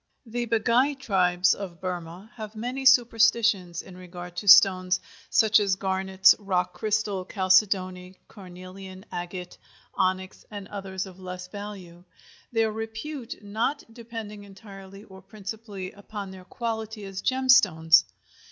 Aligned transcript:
The 0.25 0.45
Bghai 0.47 0.95
tribes 0.97 1.53
of 1.53 1.79
Burma 1.79 2.31
have 2.33 2.55
many 2.55 2.85
superstitions 2.85 3.83
in 3.83 3.95
regard 3.95 4.35
to 4.37 4.47
stones, 4.47 4.99
such 5.29 5.59
as 5.59 5.75
garnets, 5.75 6.33
rock 6.39 6.73
crystal, 6.73 7.23
chalcedony, 7.23 8.15
carnelian, 8.27 9.05
agate, 9.11 9.59
onyx 9.93 10.43
and 10.49 10.67
others 10.69 11.05
of 11.05 11.19
less 11.19 11.47
value, 11.49 12.03
their 12.51 12.71
repute 12.71 13.43
not 13.43 13.83
depending 13.93 14.43
entirely 14.43 15.03
or 15.03 15.21
principally 15.21 15.91
upon 15.91 16.31
their 16.31 16.45
quality 16.45 17.05
as 17.05 17.21
gem 17.21 17.47
stones. 17.47 18.05